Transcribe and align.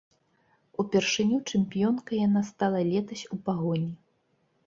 Упершыню 0.83 1.37
чэмпіёнкай 1.49 2.17
яна 2.27 2.41
стала 2.51 2.79
летась 2.91 3.23
у 3.35 3.41
пагоні. 3.51 3.91